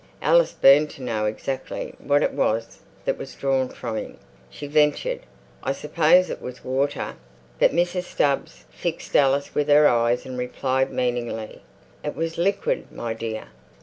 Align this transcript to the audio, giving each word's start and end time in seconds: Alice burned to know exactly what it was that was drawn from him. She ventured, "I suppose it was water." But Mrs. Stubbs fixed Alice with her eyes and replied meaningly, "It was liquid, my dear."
Alice 0.23 0.51
burned 0.53 0.89
to 0.89 1.03
know 1.03 1.25
exactly 1.27 1.93
what 1.99 2.23
it 2.23 2.33
was 2.33 2.79
that 3.05 3.19
was 3.19 3.35
drawn 3.35 3.69
from 3.69 3.97
him. 3.97 4.17
She 4.49 4.65
ventured, 4.65 5.19
"I 5.61 5.73
suppose 5.73 6.31
it 6.31 6.41
was 6.41 6.65
water." 6.65 7.17
But 7.59 7.69
Mrs. 7.69 8.05
Stubbs 8.05 8.65
fixed 8.71 9.15
Alice 9.15 9.53
with 9.53 9.67
her 9.67 9.87
eyes 9.87 10.25
and 10.25 10.39
replied 10.39 10.91
meaningly, 10.91 11.61
"It 12.03 12.15
was 12.15 12.39
liquid, 12.39 12.91
my 12.91 13.13
dear." 13.13 13.49